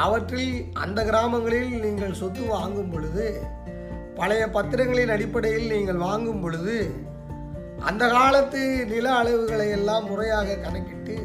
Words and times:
அவற்றில் 0.00 0.64
அந்த 0.72 1.04
கிராமங்களில் 1.04 1.80
நீங்கள் 1.80 2.12
சொத்து 2.12 2.42
வாங்கும் 2.44 2.90
பொழுது 2.90 3.42
பழைய 4.14 4.46
பத்திரங்களின் 4.46 5.10
அடிப்படையில் 5.10 5.70
நீங்கள் 5.70 5.96
வாங்கும் 5.96 6.40
பொழுது 6.40 6.76
அந்த 7.80 8.08
காலத்து 8.08 8.86
நில 8.86 9.22
அளவுகளை 9.22 9.70
எல்லாம் 9.70 10.04
முறையாக 10.04 10.56
கணக்கிட்டு 10.56 11.16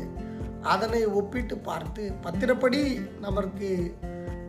அதனை 0.62 1.06
ஒப்பிட்டு 1.06 1.58
பார்த்து 1.58 2.12
பத்திரப்படி 2.24 2.82
நமக்கு 3.20 3.98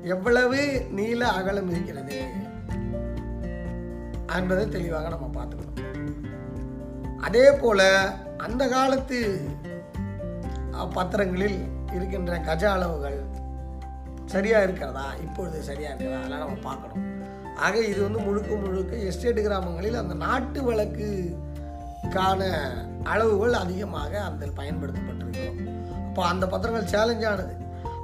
எவ்வளவு 0.03 0.87
நீள 0.91 1.29
அகலம் 1.29 1.71
இருக்கிறது 1.71 2.19
என்பதை 4.37 4.69
தெளிவாக 4.69 5.09
நம்ம 5.09 5.31
பார்த்துக்கணும். 5.37 5.85
அதே 7.19 7.51
போல 7.53 7.83
அந்த 8.37 8.69
காலத்து 8.69 9.19
பத்திரங்களில் 10.95 11.61
இருக்கின்ற 11.95 12.39
கஜ 12.39 12.65
அளவுகள் 12.73 13.26
சரியாக 14.27 14.67
இருக்கிறதா? 14.67 15.07
இப்பொழுது 15.25 15.59
சரியாக 15.63 15.91
இருக்கிறதா? 15.91 16.21
அதெல்லாம் 16.21 16.45
நம்ம 16.45 16.63
பார்க்கணும். 16.69 17.05
ஆக 17.57 17.75
இது 17.91 18.01
வந்து 18.03 18.19
முழுக்க 18.19 18.55
முழுக்க 18.55 18.97
எஸ்டேட் 19.11 19.41
கிராமங்களில் 19.43 20.01
அந்த 20.01 20.15
நாட்டு 20.15 20.61
வழக்குக்கான 20.73 22.41
அளவுகள் 23.03 23.61
அதிகமாக 23.65 24.13
அந்த 24.29 24.47
பயன்படுத்தப்பட்டிருக்கிறோம். 24.59 25.61
அப்போ 26.09 26.25
அந்த 26.33 26.47
பத்திரங்கள் 26.47 26.93
சேலஞ்சானது 26.95 27.55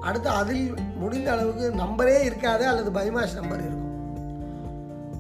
அடுத்து 0.00 0.28
அதில் 0.40 0.74
முடிந்த 0.96 1.28
அளவுக்கு 1.32 1.66
நம்பரே 1.82 2.16
இருக்காது 2.28 2.64
அல்லது 2.66 2.90
பைமாஸ் 2.98 3.38
நம்பர் 3.40 3.62
இருக்கும். 3.66 3.78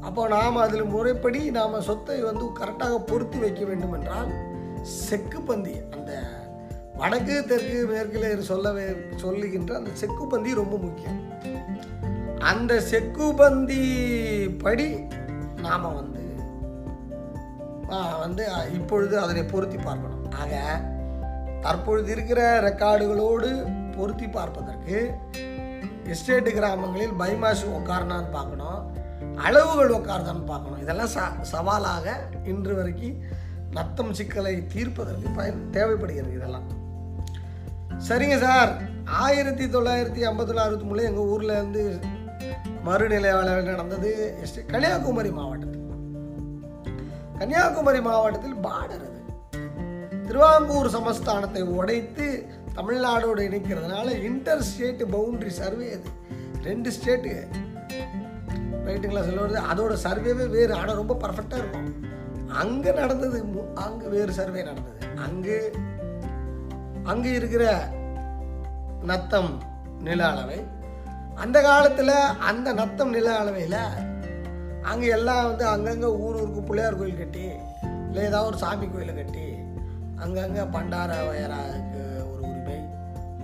அப்போ 0.00 0.22
நாம் 0.28 0.56
அதில் 0.56 0.92
முறைப்படி 0.94 1.40
நாம் 1.58 1.86
சொத்தை 1.88 2.16
வந்து 2.22 2.44
கரெக்டாக 2.60 2.96
பொருத்தி 3.10 3.38
வைக்க 3.38 3.64
வேண்டும் 3.64 3.92
என்றால் 3.92 4.32
செக்கு 4.82 5.40
பந்தி 5.40 5.74
அந்த 5.90 6.12
வடக்கு 7.00 7.34
தெற்கு 7.50 7.78
மேற்கில் 7.90 8.46
சொல்ல 8.50 8.72
சொல்லுகின்ற 9.22 9.72
அந்த 9.76 9.90
செக்கு 10.00 10.26
பந்தி 10.26 10.50
ரொம்ப 10.62 10.76
முக்கியம். 10.86 11.20
அந்த 12.50 12.80
செக்கு 12.90 13.26
பந்தி 13.40 13.82
படி 14.64 14.88
நாம் 15.66 15.94
வந்து 15.94 16.20
வந்து 18.22 18.44
இப்பொழுது 18.74 19.14
அதனை 19.22 19.42
பொருத்தி 19.44 19.76
பார்க்கணும். 19.76 20.26
ஆக 20.42 20.52
தற்பொழுது 21.64 22.10
இருக்கிற 22.12 22.40
ரெக்கார்டுகளோடு 22.66 23.48
பொருத்தி 23.96 24.26
பார்ப்பதற்கு 24.28 24.98
எஸ்டேட்டு 26.12 26.52
கிராமங்களில் 26.58 27.18
பைமாஸ் 27.20 27.64
உட்காரனான்னு 27.78 28.30
பார்க்கணும். 28.38 28.80
அளவுகள் 29.46 29.94
உட்காரதான்னு 29.98 30.50
பார்க்கணும். 30.52 30.80
இதெல்லாம் 30.80 31.12
ச 31.16 31.18
சவாலாக 31.52 32.06
இன்று 32.52 32.74
வரைக்கும் 32.78 33.18
நத்தம் 33.76 34.14
சிக்கலை 34.20 34.54
தீர்ப்பதற்கு 34.74 35.28
பயன் 35.36 35.60
தேவைப்படுகிறது 35.76 36.34
இதெல்லாம். 36.38 36.66
சரிங்க 38.08 38.36
சார். 38.38 38.72
ஆயிரத்தி 39.24 39.66
தொள்ளாயிரத்தி 39.66 40.20
ஐம்பத்தி 40.28 40.54
அறுபத்தி 40.64 40.86
மூணு 40.88 41.02
எங்கள் 41.02 41.30
ஊரில் 41.34 41.54
வந்து 41.54 41.82
மறுநிலை 42.82 43.32
வேலை 43.32 43.62
நடந்தது. 43.62 44.10
கன்னியாகுமரி 44.72 45.30
மாவட்டத்தில். 45.30 45.80
கன்னியாகுமரி 47.38 48.00
மாவட்டத்தில் 48.00 48.56
பார்டர் 48.66 49.04
அது. 49.08 49.20
திருவாங்கூர் 50.26 50.90
சமஸ்தானத்தை 50.96 51.62
உடைத்து 51.62 52.26
தமிழ்நாடோடு 52.74 53.42
இணைக்கிறதுனால 53.48 54.22
இன்டர் 54.22 54.62
ஸ்டேட் 54.62 55.02
பவுண்டரி 55.14 55.52
சர்வே 55.60 55.88
அது. 55.92 56.10
ரெண்டு 56.62 56.90
ஸ்டேட்டு. 56.90 57.34
ரைட்டுங்களா 58.86 59.24
சொல்லுவது 59.28 59.58
அதோட 59.72 59.96
சர்வேவே 60.06 60.46
வேறு. 60.56 60.74
ஆனால் 60.74 61.00
ரொம்ப 61.00 61.16
பர்ஃபெக்டாக 61.22 61.62
இருக்கும். 61.62 61.90
அங்கே 62.48 62.92
நடந்தது 62.92 63.44
அங்கே 63.74 64.06
வேறு 64.06 64.32
சர்வே 64.32 64.62
நடந்தது. 64.62 64.98
அங்கே 65.26 65.58
அங்கே 67.06 67.30
இருக்கிற 67.30 67.64
நத்தம் 69.02 69.52
நில 70.00 70.20
அளவை 70.26 70.58
அந்த 71.36 71.58
காலத்தில் 71.62 72.14
அந்த 72.48 72.68
நத்தம் 72.72 73.10
நில 73.10 73.28
அளவையில் 73.36 73.80
அங்கே 74.84 75.08
எல்லாம் 75.08 75.44
வந்து 75.44 75.64
அங்கங்கே 75.66 76.08
ஊர் 76.20 76.38
ஊருக்கு 76.38 76.62
பிள்ளையார் 76.62 76.98
கோயில் 76.98 77.20
கட்டி 77.20 77.44
இல்லை 78.06 78.22
ஏதாவது 78.24 78.48
ஒரு 78.48 78.58
சாமி 78.58 78.86
கோயிலை 78.88 79.14
கட்டி 79.14 79.46
அங்கங்கே 80.18 80.64
பண்டார 80.66 81.12
வயராவுக்கு 81.22 82.02
ஒரு 82.24 82.42
உரிமை 82.42 82.78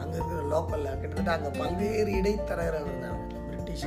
அங்கே 0.01 0.17
இருக்கிற 0.17 0.43
லோக்கலில் 0.51 1.01
கிட்டத்தட்ட 1.01 1.33
அங்கே 1.37 1.51
பல்வேறு 1.59 2.11
இடைத்தரகர்கள் 2.19 2.89
இருந்தாங்க 2.89 3.17
பிரிட்டிஷ் 3.47 3.87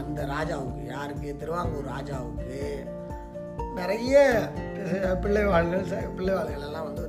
அந்த 0.00 0.20
ராஜாவுக்கு 0.32 0.82
யாருக்கு? 0.88 1.28
திருவாங்கூர் 1.40 1.90
ராஜாவுக்கு 1.92 2.60
நிறைய 3.74 4.14
பிள்ளைவாள்கள் 5.22 5.84
பிள்ளைவாள்கள் 6.16 6.66
எல்லாம் 6.66 6.88
வந்து 6.88 7.04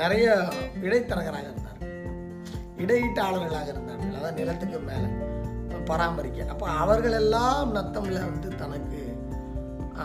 நிறைய 0.00 0.26
இடைத்தரகராக 0.86 1.46
இருந்தார். 1.50 1.80
இடையீட்டாளர்களாக 2.84 3.68
இருந்தார்கள். 3.72 4.14
அதாவது 4.18 4.38
நிலத்துக்கு 4.40 4.78
மேலே 4.90 5.08
பராமரிக்க. 5.90 6.46
அப்போ 6.52 6.66
அவர்கள் 6.82 7.16
எல்லாம் 7.20 7.70
நத்தமில் 7.76 8.24
வந்து 8.28 8.48
தனக்கு 8.62 9.00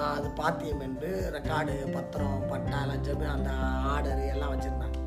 அது 0.07 0.27
பாத்தியம் 0.39 0.81
என்று 0.87 1.09
ரெக்கார்டு 1.35 1.73
பத்திரம் 1.95 2.43
பட்டா 2.49 2.79
லஞ்சம் 2.89 3.23
அந்த 3.35 3.51
ஆர்டர் 3.93 4.23
எல்லாம் 4.33 4.51
வச்சுருந்தாங்க. 4.53 4.97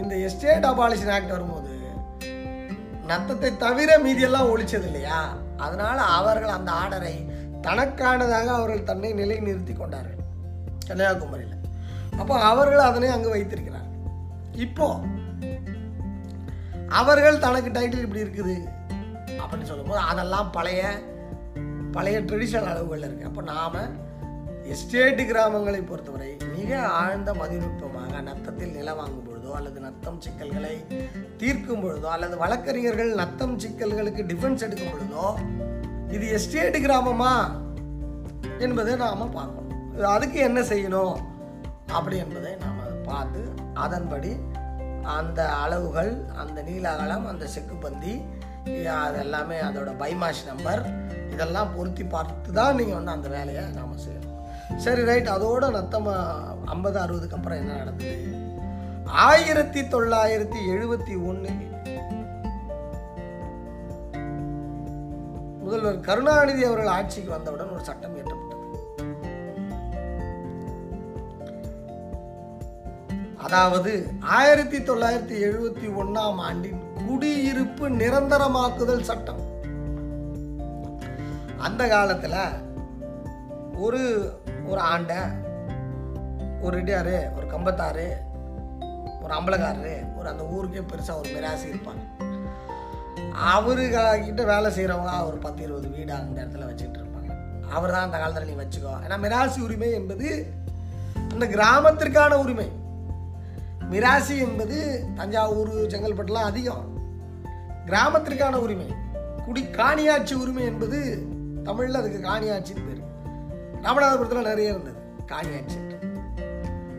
இந்த 0.00 0.14
எஸ்டேட் 0.26 0.68
அபாலிஷன் 0.72 1.12
ஆக்ட் 1.16 1.34
வரும்போது 1.36 1.72
நத்தத்தை 3.10 3.50
தவிர 3.56 3.90
மீதியெல்லாம் 4.04 4.50
ஒழிச்சது 4.52 4.86
இல்லையா? 4.90 5.18
அதனால் 5.64 6.00
அவர்கள் 6.18 6.56
அந்த 6.58 6.70
ஆர்டரை 6.82 7.14
தனக்கானதாக 7.66 8.48
அவர்கள் 8.56 8.88
தன்னை 8.90 9.10
நிலைநிறுத்தி 9.20 9.74
கொண்டார்கள். 9.76 10.24
கன்னியாகுமரியில். 10.88 11.54
அப்போ 12.20 12.34
அவர்கள் 12.50 12.88
அதனை 12.88 13.08
அங்கே 13.14 13.30
வைத்திருக்கிறார் 13.34 13.75
இப்போ 14.56 15.00
அவர்கள் 16.88 17.38
தனக்கு 17.38 17.70
டைட்டில் 17.70 18.02
இப்படி 18.02 18.22
இருக்குது 18.22 18.68
அப்படின்னு 19.38 19.62
சொல்லும்போது 19.62 20.00
அதெல்லாம் 20.00 20.50
பழைய 20.50 21.02
பழைய 21.92 22.20
ட்ரெடிஷனல் 22.20 22.70
அளவுகள் 22.70 23.00
இருக்குது 23.00 23.24
அப்போ 23.24 23.42
நாம் 23.42 24.04
எஸ்டேட்டு 24.64 25.24
கிராமங்களை 25.24 25.86
பொறுத்தவரை 25.86 26.36
மிக 26.56 26.88
ஆழ்ந்த 26.88 27.32
மதிநுட்பமாக 27.32 28.22
நத்தத்தில் 28.22 28.72
நிலம் 28.72 28.96
வாங்கும் 28.96 29.26
பொழுதோ 29.28 29.50
அல்லது 29.52 29.80
நத்தம் 29.80 30.20
சிக்கல்களை 30.20 30.84
தீர்க்கும் 31.36 31.82
பொழுதோ 31.84 32.02
அல்லது 32.02 32.36
வழக்கறிஞர்கள் 32.36 33.14
நத்தம் 33.14 33.58
சிக்கல்களுக்கு 33.58 34.22
டிஃபென்ஸ் 34.22 34.64
எடுக்கும் 34.64 34.92
பொழுதோ 34.92 35.26
இது 36.08 36.28
எஸ்டேட் 36.30 36.76
கிராமமா 36.76 37.50
என்பதை 38.58 38.96
நாம் 38.96 39.32
பார்க்கணும். 39.32 40.02
அதுக்கு 40.02 40.38
என்ன 40.38 40.60
செய்யணும் 40.60 41.16
அப்படி 41.86 42.16
என்பதை 42.16 42.54
நாம் 42.54 43.02
பார்த்து 43.04 43.55
அதன்படி 43.84 44.32
அந்த 45.16 45.40
அளவுகள் 45.62 46.12
அந்த 46.42 46.58
நீள 46.68 46.84
அகலம் 46.94 47.26
அந்த 47.32 47.44
செக்குப்பந்தி 47.54 48.14
அது 49.00 49.18
எல்லாமே 49.24 49.58
அதோட 49.68 49.90
பைமாஷ் 50.02 50.46
நம்பர் 50.50 50.82
இதெல்லாம் 51.32 51.72
பொருத்தி 51.76 52.04
பார்த்து 52.14 52.56
தான் 52.58 52.76
நீங்கள் 52.78 52.98
வந்து 52.98 53.14
அந்த 53.16 53.28
வேலையை 53.34 53.64
நாம் 53.76 54.00
செய்யணும். 54.06 54.34
சரி 54.84 55.02
ரைட். 55.08 55.28
அதோட 55.34 55.64
நத்தம் 55.76 56.08
ஐம்பது 56.74 56.98
அறுபதுக்கு 57.02 57.36
அப்புறம் 57.38 57.60
என்ன 57.62 57.76
நடந்தது? 57.82 58.14
ஆயிரத்தி 59.26 59.82
தொள்ளாயிரத்தி 59.94 60.60
எழுபத்தி 60.74 61.14
ஒன்று 61.30 61.52
முதல்வர் 65.62 66.00
கருணாநிதி 66.08 66.64
அவர்கள் 66.68 66.94
ஆட்சிக்கு 66.96 67.30
வந்தவுடன் 67.36 67.72
ஒரு 67.76 67.84
சட்டம் 67.88 68.16
இயற்றப்பட்டது. 68.16 68.55
அதாவது 73.46 73.92
ஆயிரத்தி 74.36 74.78
தொள்ளாயிரத்தி 74.78 75.36
எழுபத்தி 75.48 75.88
ஒன்னாம் 76.00 76.38
ஆண்டின் 76.46 76.80
குடியிருப்பு 77.06 77.84
நிரந்தரமாக்குதல் 77.90 79.04
சட்டம். 79.08 79.42
அந்த 81.66 81.82
காலத்தில் 81.92 82.38
ஒரு 83.84 84.02
ஒரு 84.70 84.80
ஆண்டை 84.92 85.18
ஒரு 86.62 86.72
ரெடியாரு 86.78 87.16
ஒரு 87.36 87.46
கம்பத்தாரு 87.52 88.06
ஒரு 89.22 89.32
அம்பலக்காரரு 89.38 89.94
ஒரு 90.18 90.28
அந்த 90.32 90.44
ஊருக்கே 90.54 90.82
பெருசாக 90.90 91.20
ஒரு 91.20 91.30
மிராசி 91.36 91.66
இருப்பாங்க. 91.72 92.04
அவரு 93.52 93.84
கிட்ட 94.24 94.42
வேலை 94.52 94.70
செய்கிறவங்க 94.78 95.14
ஒரு 95.28 95.38
பத்து 95.46 95.62
இருபது 95.62 95.88
வீடு 95.94 96.12
அந்த 96.12 96.38
இடத்துல 96.44 96.68
வச்சுட்டு 96.70 96.98
இருப்பாங்க. 97.02 97.30
அவர் 97.76 97.94
தான் 97.96 98.06
அந்த 98.08 98.18
காலத்தில் 98.18 98.50
நீ 98.50 98.56
வச்சுக்கோ. 98.62 98.96
ஏன்னா 99.04 99.18
மிராசி 99.26 99.60
உரிமை 99.68 99.92
என்பது 100.00 100.28
அந்த 101.32 101.46
கிராமத்திற்கான 101.54 102.34
உரிமை. 102.44 102.68
மிராசி 103.90 104.38
என்பது 104.38 105.04
தஞ்சாவூர் 105.14 105.68
செங்கல்பட்டுலாம் 105.68 106.42
அதிகம். 106.42 106.98
கிராமத்திற்கான 107.86 108.54
உரிமை. 108.54 108.94
குடி 109.44 109.62
காணியாட்சி 109.62 110.34
உரிமை 110.34 110.64
என்பது 110.64 111.26
தமிழில் 111.64 111.94
அதுக்கு 111.94 112.28
காணியாட்சின்னு 112.28 112.86
பேர். 112.86 113.02
ராமநாதபுரத்தில் 113.82 114.42
நிறைய 114.42 114.70
இருந்தது 114.70 114.96
காணியாட்சி. 115.26 116.00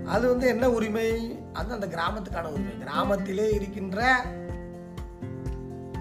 அது 0.06 0.28
வந்து 0.28 0.48
என்ன 0.48 0.69
உரிமை? 0.69 1.39
அது 1.54 1.74
அந்த 1.74 1.88
கிராமத்துக்கான 1.88 2.44
உரிமை. 2.44 2.78
கிராமத்திலே 2.78 3.50
இருக்கின்ற 3.50 4.16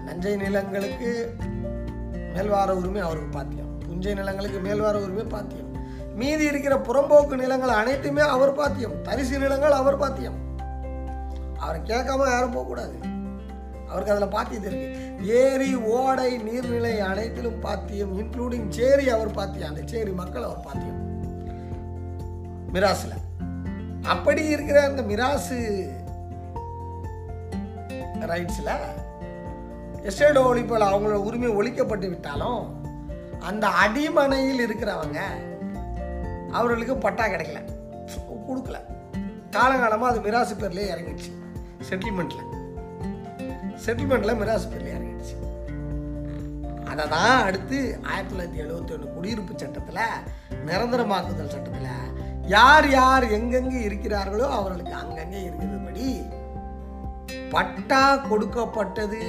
நஞ்சை 0.05 0.35
நிலங்களுக்கு 0.35 1.33
மேல்வார 2.33 2.69
உரிமை 2.69 3.01
அவருக்கு 3.01 3.29
பாத்தியம். 3.29 3.79
புஞ்சை 3.79 4.13
நிலங்களுக்கு 4.13 4.59
மேல்வார 4.59 4.93
உரிமை 4.93 5.23
பாத்தியம். 5.23 5.75
மீதி 6.15 6.43
இருக்கிற 6.43 6.75
புறம்போக்கு 6.75 7.35
நிலங்கள் 7.35 7.69
அனைத்துமே 7.69 8.21
அவர் 8.21 8.53
பாத்தியம். 8.53 9.01
தரிசு 9.03 9.39
நிலங்கள் 9.39 9.71
அவர் 9.71 9.97
பாத்தியம். 9.97 10.46
அவரை 11.59 11.81
கேட்காம 11.81 12.31
யாரும் 12.31 12.51
போகக்கூடாது. 12.51 12.95
அவருக்கு 13.89 14.13
அதில் 14.13 14.27
பாத்தியது 14.27 14.65
இருக்கு. 14.65 15.27
ஏரி 15.27 15.75
ஓடை 15.75 16.39
நீர்நிலை 16.39 16.97
அனைத்திலும் 16.97 17.59
பாத்தியம் 17.59 18.19
இன்க்ளூடிங் 18.19 18.69
சேரி 18.69 19.09
அவர் 19.09 19.31
பாத்தியம். 19.31 19.69
அந்த 19.69 19.81
சேரி 19.85 20.11
மக்கள் 20.11 20.43
அவர் 20.43 20.59
பாத்தியம். 20.59 21.05
மிராஸில் 22.73 23.15
அப்படி 24.03 24.45
இருக்கிற 24.45 24.83
அந்த 24.83 25.01
மிராசு 25.01 25.89
ரைட்ஸில் 28.21 28.71
எஸ்டேட் 30.03 30.37
ஒழிப்பில் 30.37 30.87
அவங்களோட 30.87 31.19
உரிமை 31.27 31.49
ஒழிக்கப்பட்டு 31.49 32.09
விட்டாலும் 32.09 32.85
அந்த 33.39 33.67
அடிமனையில் 33.67 34.61
இருக்கிறவங்க 34.67 35.19
அவர்களுக்கு 36.51 36.97
பட்டா 36.97 37.25
கிடைக்கல. 37.25 37.59
கொடுக்கல. 38.49 38.75
காலங்காலமாக 39.51 40.11
அது 40.11 40.19
மிராசு 40.19 40.55
பேர்லேயே 40.59 40.91
இறங்கிடுச்சு. 40.93 41.31
செட்டில்மெண்ட்டில் 41.89 42.45
செட்டில்மெண்ட்டில் 43.85 44.39
மிராஸ் 44.41 44.69
பேர்லேயே 44.71 44.95
இறங்கிடுச்சு. 44.97 45.35
அதை 46.91 47.03
தான் 47.13 47.43
அடுத்து 47.47 47.77
ஆயிரத்தி 48.09 48.31
தொள்ளாயிரத்தி 48.31 48.61
எழுபத்தி 48.63 48.93
ஒன்று 48.95 49.13
குடியிருப்பு 49.15 49.53
சட்டத்தில் 49.63 50.03
நிரந்தரமாக்குதல் 50.69 51.53
சட்டத்தில் 51.55 51.93
யார் 52.55 52.87
யார் 52.97 53.25
எங்கெங்கே 53.37 53.79
இருக்கிறார்களோ 53.87 54.47
அவர்களுக்கு 54.57 54.93
அங்கங்கே 55.03 55.41
இருக்கிறபடி 55.47 56.07
பட்டா 57.53 58.03
கொடுக்கப்பட்டது. 58.29 59.21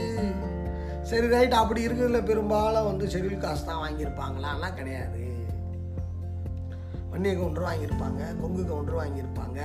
சரி 1.11 1.27
ரைட். 1.35 1.61
அப்படி 1.61 1.87
இருக்கிறதுல 1.87 2.21
பெரும்பாலும் 2.31 2.89
வந்து 2.91 3.05
ஷெட்யூல் 3.13 3.45
காசு 3.45 3.63
தான் 3.69 3.83
வாங்கியிருப்பாங்களாலாம் 3.85 4.79
கிடையாது. 4.81 5.23
வன்னிய 7.13 7.33
கவுண்டர் 7.37 7.69
வாங்கியிருப்பாங்க 7.69 8.23
கொங்கு 8.43 8.63
கவுண்டர் 8.71 9.01
வாங்கியிருப்பாங்க. 9.03 9.61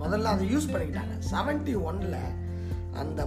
முதல்ல 0.00 0.32
அதை 0.34 0.44
யூஸ் 0.54 0.70
பண்ணிக்கிட்டாங்க. 0.72 1.14
செவன்டி 1.32 1.74
ஒன்ல 1.88 2.16
அந்த 3.02 3.20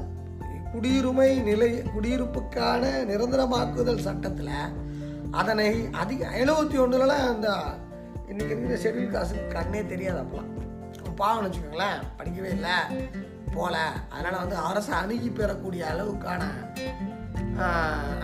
குடியுரிமை 0.74 1.30
நிலை 1.50 1.69
குடியிருப்புக்கான 1.95 2.83
நிரந்தரமாக்குதல் 3.12 4.06
சட்டத்தில் 4.07 4.56
அதனை 5.39 5.69
அதிக 6.01 6.30
எழுபத்தி 6.42 6.77
ஒன்றுலலாம் 6.83 7.25
அந்த 7.33 7.50
இன்றைக்கி 8.30 8.54
இருக்கிற 8.54 8.77
ஷெட்யூல் 8.83 9.13
காசு 9.16 9.36
கண்ணே 9.56 9.81
தெரியாது 9.92 10.19
அப்போலாம். 10.24 10.54
பாவம்னு 11.21 11.48
வச்சுக்கோங்களேன் 11.48 12.04
படிக்கவே 12.18 12.50
இல்லை 12.57 12.75
போகல. 13.56 13.77
அதனால் 14.13 14.42
வந்து 14.42 14.57
அரசு 14.69 14.92
அணுகி 15.00 15.30
பெறக்கூடிய 15.30 15.83
அளவுக்கான 15.92 16.44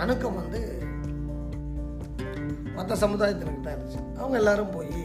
அணுக்கம் 0.03 0.39
வந்து 0.41 0.61
மற்ற 2.77 2.93
சமுதாயத்தினருக்கு 3.03 3.65
தான் 3.65 3.75
இருந்துச்சு. 3.75 4.01
அவங்க 4.19 4.35
எல்லாரும் 4.41 4.73
போய் 4.77 4.95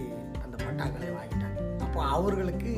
அந்த 0.45 0.55
பட்டாக்களை 0.65 1.09
வாங்கிட்டாங்க. 1.19 1.59
அப்போ 1.85 2.01
அவர்களுக்கு 2.17 2.73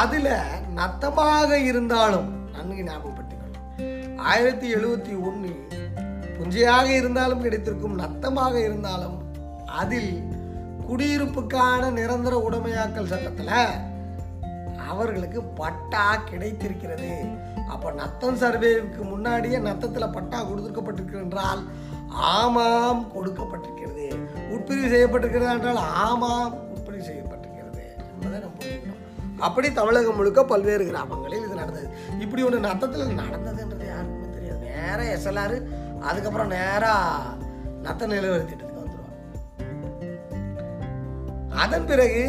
அதில் 0.00 0.34
நத்தமாக 0.78 1.58
இருந்தாலும் 1.70 2.28
நன்கு 2.54 2.82
ஞாபகப்படுத்திக்கணும் 2.88 4.20
ஆயிரத்தி 4.30 4.66
எழுபத்தி 4.76 5.14
ஒன்றில் 5.28 5.60
புஞ்சையாக 6.36 6.86
இருந்தாலும் 7.00 7.42
கிடைத்திருக்கும் 7.44 8.00
நத்தமாக 8.02 8.54
இருந்தாலும் 8.60 9.18
அதில் 9.80 10.12
குடியிருப்புக்கான 10.88 11.90
நிரந்தர 11.98 12.34
உடைமையாக்கல் 12.48 13.10
சட்டத்தில் 13.12 13.56
அவர்களுக்கு 14.90 15.40
பட்டா 15.60 16.06
கிடைத்திருக்கிறது. 16.30 17.12
அப்போ 17.72 17.88
நத்தம் 18.00 18.40
சர்வேவுக்கு 18.42 19.02
முன்னாடியே 19.12 19.58
நத்தத்தில் 19.68 20.14
பட்டா 20.16 20.38
கொடுக்கப்பட்டிருக்கிறது 20.48 21.24
என்றால் 21.26 21.62
ஆமாம் 22.38 23.02
கொடுக்கப்பட்டிருக்கிறது. 23.14 24.06
உட்பிரிவு 24.54 24.90
செய்யப்பட்டிருக்கிறது 24.94 25.54
என்றால் 25.56 25.80
ஆமாம் 26.06 26.52
உட்பிரிவு 26.74 27.06
செய்யப்பட்டிருக்கிறது 27.10 27.84
என்பதை 28.10 28.38
நம்ம 28.40 28.61
அப்படி 29.46 29.68
தமிழகம் 29.72 30.18
முழுக்க 30.18 30.40
பல்வேறு 30.44 30.84
கிராமங்களில் 30.86 31.44
இது 31.46 31.54
நடந்தது. 31.54 31.88
இப்படி 32.18 32.42
ஒன்று 32.42 32.66
நத்தத்தில் 32.66 33.20
நடந்ததுன்றது 33.22 33.86
யாருக்குமே 33.92 34.28
தெரியாது. 34.34 34.64
நேராக 34.66 35.08
எஸ்எல்ஆர் 35.16 35.56
அதுக்கப்புறம் 36.00 36.52
நேராக 36.56 37.22
நத்த 37.86 38.06
நிலவரி 38.12 38.44
திட்டத்துக்கு 38.44 38.82
வந்துடுவாங்க 38.82 39.18
அதன் 41.64 41.86
பிறகு 41.86 42.24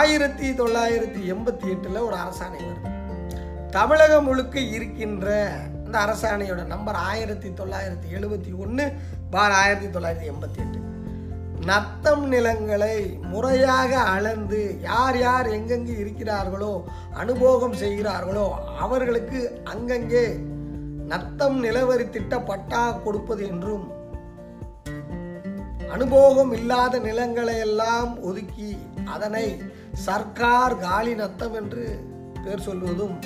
ஆயிரத்தி 0.00 0.48
தொள்ளாயிரத்தி 0.52 1.22
எண்பத்தி 1.32 1.66
எட்டில் 1.72 2.04
ஒரு 2.08 2.16
அரசாணை 2.16 2.60
வருது. 2.66 2.90
தமிழகம் 3.70 4.24
முழுக்க 4.24 4.56
இருக்கின்ற 4.76 5.28
அந்த 5.84 5.96
அரசாணையோட 6.04 6.62
நம்பர் 6.64 6.94
ஆயிரத்தி 6.94 7.48
தொள்ளாயிரத்தி 7.48 8.08
எழுபத்தி 8.18 8.52
ஒன்று 8.58 8.84
பார் 9.30 9.50
ஆயிரத்தி 9.50 9.86
தொள்ளாயிரத்தி 9.86 10.30
எண்பத்தி 10.32 10.60
எட்டு. 10.64 10.78
நத்தம் 11.66 12.24
நிலங்களை 12.28 12.96
முறையாக 13.22 13.92
அளந்து 14.06 14.60
யார் 14.80 15.18
யார் 15.18 15.48
எங்கெங்கு 15.48 15.94
இருக்கிறார்களோ 15.98 16.72
அனுபோகம் 17.14 17.72
செய்கிறார்களோ 17.72 18.46
அவர்களுக்கு 18.78 19.40
அங்கங்கே 19.64 20.26
நத்தம் 21.06 21.58
நிலவரி 21.60 22.10
திட்ட 22.10 22.34
பட்டா 22.40 22.82
கொடுப்பது 23.04 23.46
என்றும் 23.46 23.86
அனுபோகம் 25.88 26.52
இல்லாத 26.52 26.98
நிலங்களை 26.98 27.58
எல்லாம் 27.58 28.20
ஒதுக்கி 28.20 28.70
அதனை 29.04 29.46
சர்க்கார் 30.06 30.78
காலி 30.78 31.14
நத்தம் 31.14 31.54
என்று 31.54 31.84
பேர் 32.44 32.60
சொல்வதும் 32.60 33.16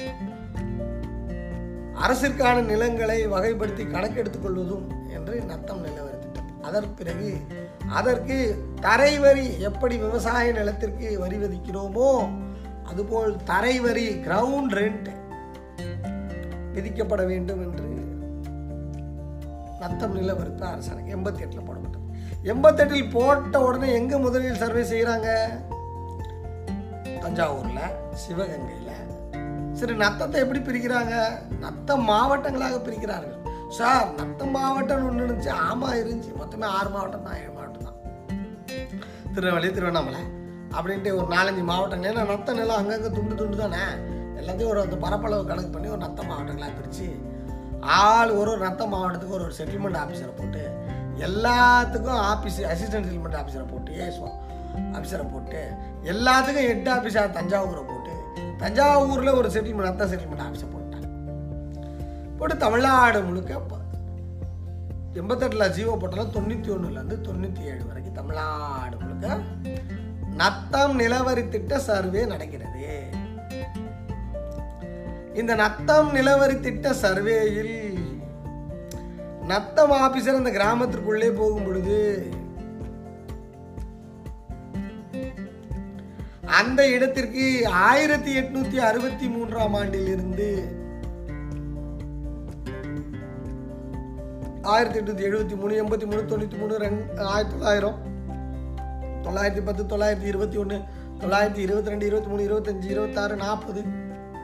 அரசிற்கான 2.01 2.63
நிலங்களை 2.63 3.19
வகைப்படுத்தி 3.27 3.85
கணக்கெடுத்துக் 3.87 4.43
கொள்வதும் 4.43 4.87
என்று 5.09 5.37
நத்தம் 5.45 5.81
நிலவரி 5.81 6.19
திட்டம். 6.19 6.51
அதற்கு 6.63 6.95
பிறகு 6.95 7.31
அதற்கு 7.89 8.65
தரை 8.81 9.19
வரி 9.19 9.61
எப்படி 9.61 9.97
விவசாய 9.97 10.53
நிலத்திற்கு 10.53 11.19
வரி 11.19 11.37
விதிக்கிறோமோ 11.37 12.29
அதுபோல் 12.85 13.37
தரை 13.45 13.81
வரி 13.81 14.09
கிரவுண்ட் 14.09 14.75
ரெண்ட் 14.81 15.09
விதிக்கப்பட 16.75 17.27
வேண்டும் 17.27 17.63
என்று 17.63 17.85
நத்தம் 19.81 20.17
நிலவரத்து 20.17 20.61
அரசாங்கம் 20.61 21.13
எண்பத்தி 21.15 21.39
எட்டில் 21.39 21.67
போடப்பட்டது. 21.69 22.05
எண்பத்தெட்டில் 22.43 23.11
போட்ட 23.11 23.61
உடனே 23.61 23.93
எங்க 23.93 24.19
முதலில் 24.19 24.57
சர்வே 24.57 24.83
செய்கிறாங்க 24.83 25.29
தஞ்சாவூர்ல 27.23 27.81
சிவகங்கையில். 28.13 28.93
சரி 29.73 29.95
நத்தத்தை 29.95 30.41
எப்படி 30.41 30.59
பிரிக்கிறாங்க? 30.59 31.15
நத்தம் 31.61 32.09
மாவட்டங்களாக 32.09 32.79
பிரிக்கிறார்கள். 32.79 33.36
சார் 33.79 34.09
நத்தம் 34.19 34.55
மாவட்டம்னு 34.57 35.09
ஒன்று 35.09 35.25
இருந்துச்சு. 35.27 35.53
ஆமாம் 35.69 35.97
இருந்துச்சு. 36.01 36.33
மொத்தமே 36.41 36.67
ஆறு 36.79 36.91
மாவட்டம் 36.95 37.27
தான் 37.27 37.39
ஏழு 37.43 37.53
மாவட்டம் 37.57 37.87
தான். 37.87 37.99
திருநெல்வேலி 39.35 39.71
திருவண்ணாமலை 39.77 40.23
அப்படின்ட்டு 40.77 41.11
ஒரு 41.19 41.27
நாலஞ்சு 41.35 41.63
மாவட்டங்கள். 41.71 42.11
ஏன்னா 42.13 42.25
நத்த 42.33 42.55
நிலம் 42.59 42.81
அங்கங்கே 42.81 43.11
துண்டு 43.17 43.35
துண்டு 43.41 43.57
தானே. 43.63 43.83
எல்லாத்தையும் 44.41 44.73
ஒரு 44.73 44.81
அந்த 44.85 44.97
பரப்பளவு 45.05 45.49
கணக்கு 45.51 45.71
பண்ணி 45.75 45.89
ஒரு 45.95 46.03
நத்த 46.07 46.23
மாவட்டங்களாக 46.31 46.73
பிரித்து 46.79 47.07
ஆள் 48.01 48.31
ஒரு 48.31 48.49
ஒரு 48.53 48.61
நத்த 48.67 48.83
மாவட்டத்துக்கு 48.93 49.37
ஒரு 49.39 49.45
ஒரு 49.49 49.55
செட்டில்மெண்ட் 49.59 49.99
ஆஃபீஸரை 50.03 50.33
போட்டு 50.41 50.63
எல்லாத்துக்கும் 51.27 52.21
ஆஃபீஸ் 52.33 52.59
அசிஸ்டன்ட் 52.73 53.07
செட்டில்மெண்ட் 53.09 53.39
ஆஃபீஸரை 53.41 53.67
போட்டு 53.73 53.93
ஏசுவோம் 54.07 54.37
ஆஃபீஸரை 54.97 55.27
போட்டு 55.35 55.61
எல்லாத்துக்கும் 56.13 56.69
ஹெட் 56.71 56.91
ஆஃபீஸாக 56.97 57.29
தஞ்சாவூரை 57.39 57.85
போட்டு 57.93 58.15
தஞ்சாவூரில் 58.65 59.37
ஒரு 59.41 59.51
செட்டில்மெண்ட் 59.57 59.91
நத்த 59.91 60.09
செட்டில்மெண்ட் 60.13 60.45
ஆஃபீஸை 60.47 60.69
போட்டு 60.75 60.86
போட்டு 62.39 62.57
தமிழ்நாடு 62.57 63.23
முழுக்க 63.23 63.61
எண்பத்தெட்டில் 65.15 65.73
ஜீவோ 65.77 65.99
போட்டாலும் 65.99 66.33
தொண்ணூற்றி 66.33 66.71
ஒன்றுலேருந்து 66.71 67.17
தொண்ணூற்றி 67.21 67.63
ஏழு 67.65 67.87
வரைக்கும் 67.87 68.15
தமிழ்நாடு 68.15 68.97
முழுக்க 68.97 69.39
நத்தம் 70.37 70.99
நிலவரி 70.99 71.49
திட்ட 71.49 71.79
சர்வே 71.79 72.25
நடக்கிறது. 72.27 73.05
இந்த 75.35 75.55
நத்தம் 75.55 76.15
நிலவரி 76.15 76.61
திட்ட 76.61 76.93
சர்வேயில் 76.93 77.75
நத்தம் 79.47 79.91
ஆபீசர் 79.91 80.37
அந்த 80.37 80.51
கிராமத்திற்குள்ளே 80.51 81.31
போகும் 81.31 81.65
பொழுது 81.65 82.31
அந்த 86.47 86.91
இடத்திற்கு 86.91 87.69
ஆயிரத்தி 87.69 88.39
எட்நூத்தி 88.39 88.77
அறுபத்தி 88.77 89.29
மூன்றாம் 89.29 89.75
ஆண்டில் 89.75 90.86
ஆயிரத்தி 94.67 94.99
எட்நூற்றி 95.01 95.27
எழுபத்தி 95.27 95.57
மூணு 95.57 95.73
எண்பத்தி 95.83 96.07
மூணு 96.07 96.23
தொண்ணூற்றி 96.29 96.59
மூணு 96.59 96.79
ரெண்டு 96.79 97.25
ஆயிரத்தி 97.25 97.57
தொள்ளாயிரம். 97.57 97.99
தொள்ளாயிரத்தி 99.23 99.65
பத்து 99.65 99.83
தொள்ளாயிரத்தி 99.85 100.23
இருபத்தி 100.23 100.57
ஒன்று 100.57 100.81
தொள்ளாயிரத்தி 101.21 101.57
இருபத்தி 101.57 101.91
ரெண்டு 101.91 102.07
இருபத்தி 102.07 102.31
மூணு 102.31 102.43
இருபத்தஞ்சி 102.47 102.85
இருபத்தாறு 102.85 103.37
நாற்பது 103.37 103.83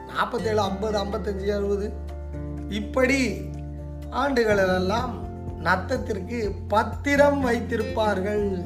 நாற்பத்தேழு 0.07 0.59
ஐம்பது 0.59 1.03
ஐம்பத்தஞ்சு 1.03 1.55
அறுபது. 1.55 1.91
இப்படி 2.69 3.41
ஆண்டுகளெல்லாம் 4.11 5.13
நத்தத்திற்கு 5.63 6.51
பத்திரம் 6.67 7.45
வைத்திருப்பார்கள். 7.45 8.65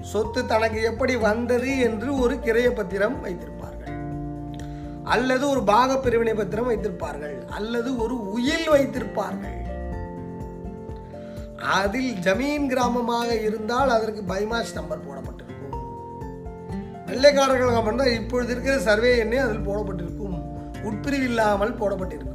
சொத்து 0.00 0.46
தனக்கு 0.46 0.82
எப்படி 0.82 1.16
வந்தது 1.16 1.78
என்று 1.78 2.18
ஒரு 2.18 2.34
கிரைய 2.34 2.70
பத்திரம் 2.70 3.24
வைத்திருப்பார்கள். 3.24 4.00
அல்லது 5.04 5.48
ஒரு 5.48 5.62
பாக 5.62 5.98
பிரிவினை 5.98 6.34
பத்திரம் 6.34 6.70
வைத்திருப்பார்கள். 6.70 7.44
அல்லது 7.48 7.96
ஒரு 7.96 8.30
உயில் 8.30 8.70
வைத்திருப்பார்கள். 8.70 9.65
அதில் 11.70 12.12
ஜமீன் 12.14 12.68
கிராமமாக 12.70 13.42
இருந்தால் 13.42 13.90
அதற்கு 13.90 14.34
பைமாஸ் 14.34 14.74
நம்பர் 14.74 15.06
போடப்பட்டிருக்கும். 15.06 15.84
வெள்ளைக்காரர்கள் 17.06 17.72
கிராமம் 17.72 18.06
இப்பொழுது 18.06 18.52
இருக்கிற 18.52 18.78
சர்வே 18.78 19.22
எண்ணே 19.22 19.36
அதில் 19.36 19.66
போடப்பட்டிருக்கும். 19.68 20.36
உட்பிரிவு 20.84 21.22
இல்லாமல் 21.22 21.74
போடப்பட்டிருக்கும். 21.74 22.32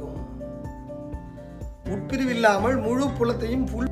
உட்பிரிவு 1.84 2.28
இல்லாமல் 2.28 2.76
முழு 2.76 3.06
புலத்தையும் 3.06 3.66
புல் 3.72 3.91